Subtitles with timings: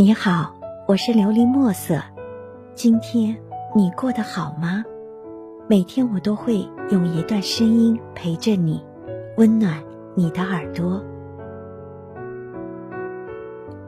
[0.00, 0.54] 你好，
[0.88, 2.00] 我是琉璃墨色。
[2.74, 3.36] 今天
[3.76, 4.82] 你过得好吗？
[5.68, 8.82] 每天我都会用一段声音陪着你，
[9.36, 9.78] 温暖
[10.14, 11.04] 你的耳朵。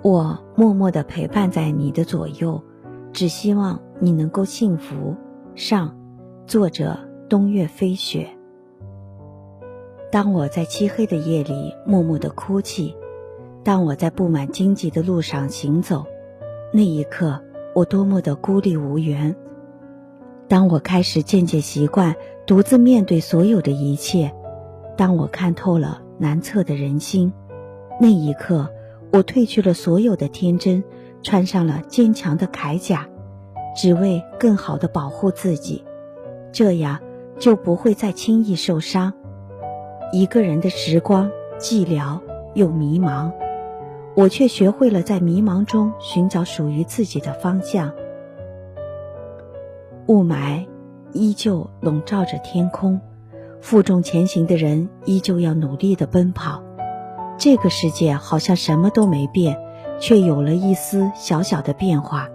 [0.02, 2.62] 我默默的陪伴在你的左右，
[3.10, 5.16] 只希望你能够幸福。
[5.54, 5.96] 上，
[6.46, 6.94] 作者
[7.26, 8.28] 冬月飞雪。
[10.10, 12.94] 当我在漆黑的夜里默默的哭泣。
[13.64, 16.04] 当我在布满荆棘的路上行走，
[16.72, 17.40] 那一刻
[17.74, 19.34] 我多么的孤立无援。
[20.48, 24.32] 当我开始渐渐习惯独自面对所有的一切，
[24.96, 27.32] 当我看透了难测的人心，
[28.00, 28.68] 那一刻
[29.12, 30.82] 我褪去了所有的天真，
[31.22, 33.08] 穿上了坚强的铠甲，
[33.76, 35.84] 只为更好的保护自己，
[36.50, 36.98] 这样
[37.38, 39.12] 就不会再轻易受伤。
[40.12, 42.20] 一个人的时光寂寥
[42.54, 43.32] 又迷茫。
[44.14, 47.92] 我却学会了在迷茫中寻找属于自己的方向。
[50.06, 50.66] 雾霾
[51.12, 53.00] 依旧笼罩着天空，
[53.62, 56.62] 负重前行的人依旧要努力的奔跑。
[57.38, 59.58] 这个世界好像什么都没变，
[59.98, 62.28] 却有了一丝小小的变化。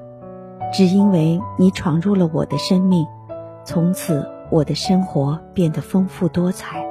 [0.74, 3.06] 只因为你闯入了我的生命，
[3.64, 6.86] 从此我的生活变得丰富多彩。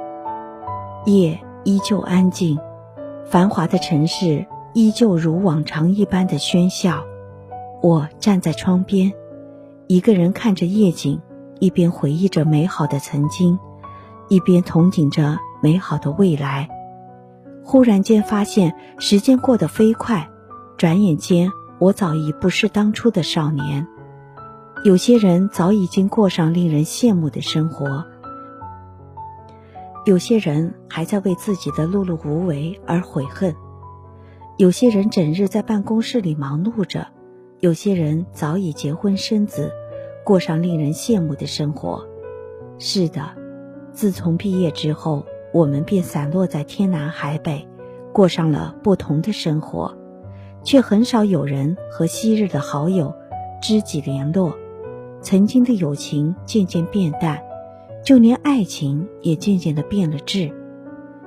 [1.05, 2.57] 夜依旧安静，
[3.25, 4.45] 繁华的城市。
[4.77, 7.03] 依旧如往常一般的喧嚣，
[7.81, 9.11] 我站在窗边，
[9.87, 11.19] 一个人看着夜景，
[11.59, 13.57] 一边回忆着美好的曾经，
[14.29, 16.69] 一边憧憬着美好的未来。
[17.63, 20.29] 忽然间发现时间过得飞快，
[20.77, 23.87] 转眼间我早已不是当初的少年。
[24.83, 28.05] 有些人早已经过上令人羡慕的生活，
[30.05, 33.55] 有些人还在为自己的碌碌无为而悔恨。
[34.57, 37.05] 有些人整日在办公室里忙碌着，
[37.59, 39.71] 有些人早已结婚生子，
[40.25, 42.03] 过上令人羡慕的生活。
[42.79, 43.21] 是的，
[43.91, 45.23] 自从毕业之后，
[45.53, 47.67] 我们便散落在天南海北，
[48.11, 49.95] 过上了不同的生活，
[50.63, 53.13] 却很少有人和昔日的好友、
[53.61, 54.57] 知己联络。
[55.21, 57.39] 曾经的友情渐渐变淡，
[58.03, 60.51] 就连爱情也渐渐的变了质。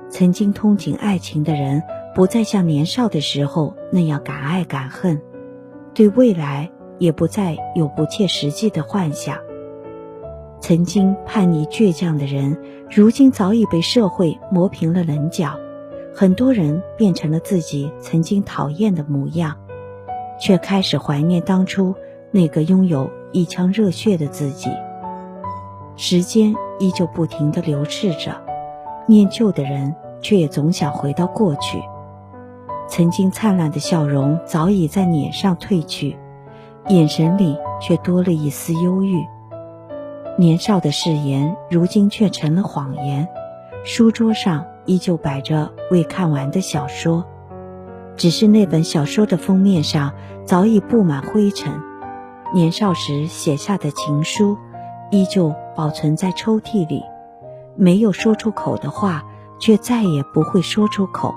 [0.09, 1.81] 曾经憧憬爱情的人。
[2.13, 5.21] 不再像年少的时候那样敢爱敢恨，
[5.93, 9.37] 对未来也不再有不切实际的幻想。
[10.59, 12.57] 曾经叛逆倔强的人，
[12.89, 15.57] 如今早已被社会磨平了棱角。
[16.13, 19.57] 很多人变成了自己曾经讨厌的模样，
[20.37, 21.95] 却开始怀念当初
[22.31, 24.69] 那个拥有一腔热血的自己。
[25.95, 28.35] 时间依旧不停地流逝着，
[29.07, 31.81] 念旧的人却也总想回到过去。
[32.91, 36.17] 曾经灿烂的笑容早已在脸上褪去，
[36.89, 39.25] 眼神里却多了一丝忧郁。
[40.37, 43.29] 年少的誓言，如今却成了谎言。
[43.85, 47.25] 书桌上依旧摆着未看完的小说，
[48.17, 50.11] 只是那本小说的封面上
[50.43, 51.71] 早已布满灰尘。
[52.53, 54.57] 年少时写下的情书，
[55.11, 57.01] 依旧保存在抽屉里。
[57.77, 59.23] 没有说出口的话，
[59.61, 61.33] 却再也不会说出口。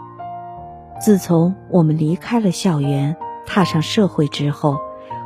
[1.00, 3.16] 自从我们离开了校园，
[3.47, 4.78] 踏上社会之后，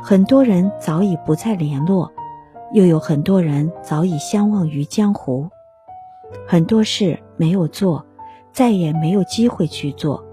[0.03, 2.11] 很多人早已不再联络，
[2.73, 5.47] 又有很多人早已相忘于江湖。
[6.47, 8.05] 很多事没有做，
[8.51, 10.23] 再也没有机会去做。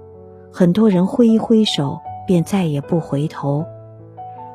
[0.52, 3.64] 很多人挥一挥手，便再也不回头。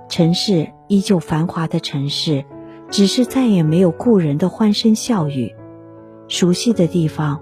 [0.10, 2.44] 城市依旧繁华的城市，
[2.90, 5.56] 只是再也没有故人的欢声笑语。
[6.28, 7.40] 熟悉的地方，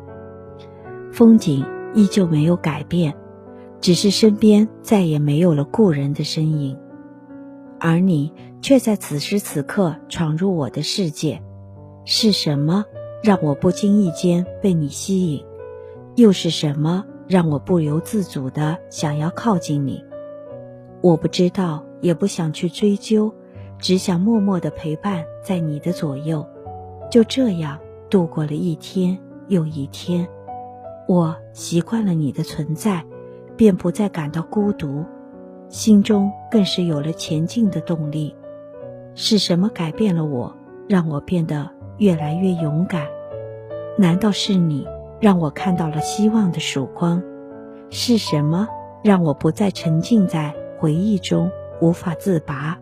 [1.12, 3.16] 风景依旧没有改变。
[3.82, 6.78] 只是身边再也没有了故人的身影，
[7.80, 11.42] 而你却在此时此刻闯入我的世界。
[12.06, 12.86] 是什么
[13.24, 15.46] 让我不经意间被你吸引？
[16.16, 20.04] 又是什么让我不由自主的想要靠近你？
[21.02, 23.34] 我不知道，也不想去追究，
[23.78, 26.46] 只想默默的陪伴在你的左右。
[27.10, 29.18] 就这样度过了一天
[29.48, 30.28] 又一天，
[31.08, 33.06] 我习惯了你的存在。
[33.60, 35.04] 便不再感到孤独，
[35.68, 38.34] 心中更是有了前进的动力。
[39.16, 40.56] 是什么改变了我，
[40.88, 43.06] 让我变得越来越勇敢？
[43.98, 44.88] 难道是你
[45.20, 47.22] 让我看到了希望的曙光？
[47.90, 48.66] 是什么
[49.04, 51.52] 让我不再沉浸在回忆中
[51.82, 52.80] 无法自拔？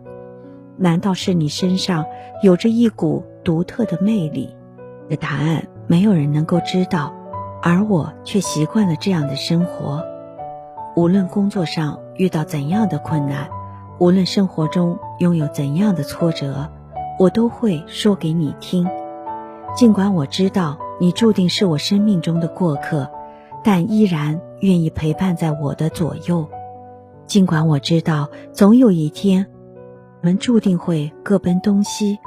[0.76, 2.04] 难道是你身上
[2.40, 4.54] 有着一股独特的魅力？
[5.08, 7.12] 的答案没有人能够知道，
[7.64, 10.04] 而我却习惯了这样的生活。
[10.98, 13.48] 无论工作上遇到怎样的困难，
[14.00, 16.68] 无论生活中拥有怎样的挫折，
[17.20, 18.84] 我都会说给你听。
[19.76, 23.08] 尽管我知道你注定是我生命中的过客，
[23.62, 26.44] 但依然愿意陪伴在我的左右。
[27.26, 29.46] 尽管我知道总有一天，
[30.20, 32.18] 我们注定会各奔东西，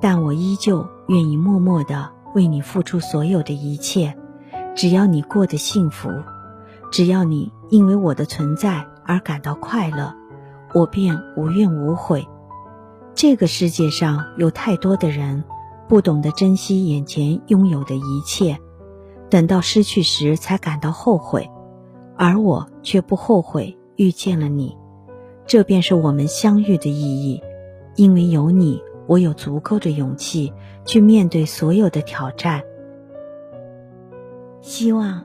[0.00, 4.14] 但我依旧愿意默默的为你付出所有的一切。
[4.76, 6.08] 只要你过得幸福，
[6.90, 10.14] 只要你因为我的存在而感到快乐，
[10.74, 12.26] 我便无怨无悔。
[13.14, 15.44] 这个世界上有太多的人，
[15.88, 18.58] 不懂得珍惜眼前拥有的一切，
[19.28, 21.50] 等到失去时才感到后悔，
[22.16, 24.76] 而我却不后悔遇见了你。
[25.46, 27.42] 这便是我们相遇的意义，
[27.96, 30.52] 因为有你，我有足够的勇气
[30.84, 32.62] 去面对所有的挑战。
[34.60, 35.24] 希望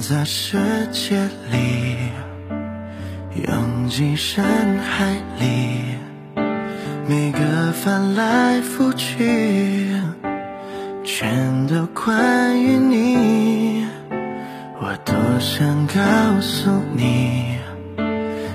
[0.00, 0.56] 在世
[0.92, 1.98] 界里，
[3.34, 4.42] 拥挤深
[4.78, 5.82] 海里，
[7.06, 9.94] 每个翻来覆去，
[11.04, 13.86] 全都关于你。
[14.80, 17.56] 我多想告诉你，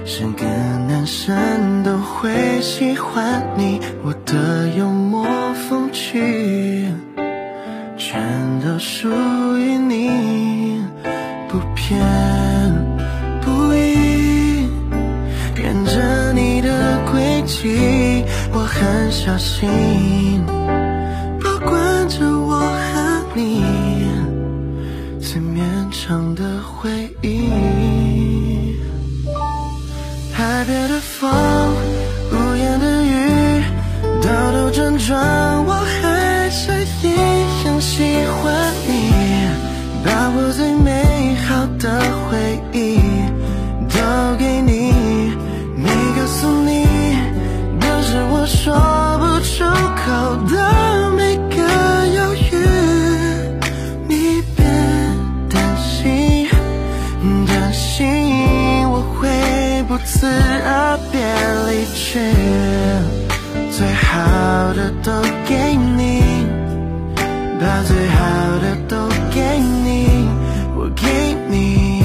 [0.04, 0.46] 是个
[0.88, 6.88] 男生都会喜欢你，我的幽默风趣，
[7.98, 9.10] 全都属
[9.60, 9.85] 于你。
[19.26, 20.25] 小心，
[62.16, 62.22] 离去，
[63.72, 65.12] 最好的都
[65.46, 66.24] 给你，
[67.60, 68.20] 把最好
[68.62, 70.28] 的都给你，
[70.78, 72.02] 我给你，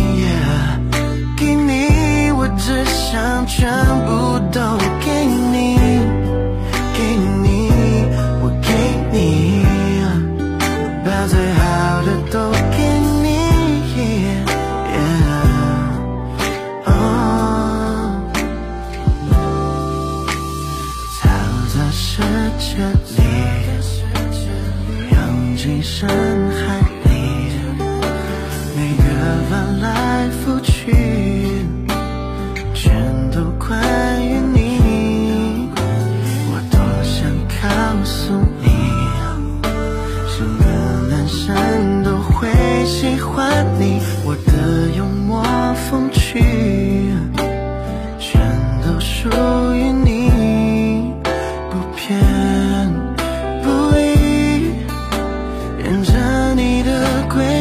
[1.37, 2.85] 给你，我只。
[3.11, 3.69] 想全
[4.07, 4.61] 部都
[5.01, 5.11] 给
[5.51, 5.77] 你，
[6.95, 6.99] 给
[7.43, 7.73] 你，
[8.41, 8.71] 我给
[9.11, 9.65] 你，
[11.05, 11.61] 把最好
[12.03, 12.39] 的都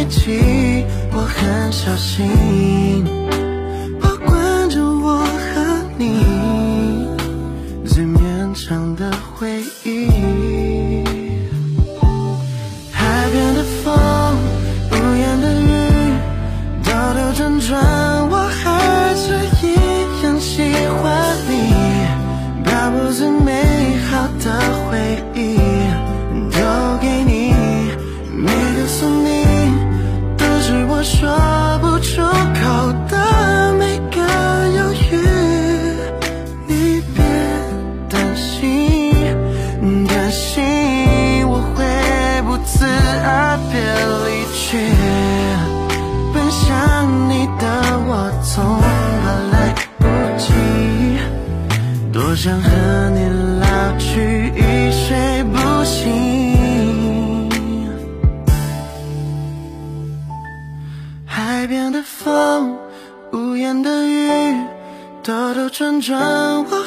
[0.09, 3.18] 起，我很小心。
[65.79, 66.78] 转转